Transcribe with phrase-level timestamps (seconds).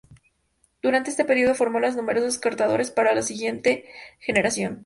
[0.81, 3.85] Durante este periodo, formó a numerosos cortadores para la siguiente
[4.17, 4.79] generación.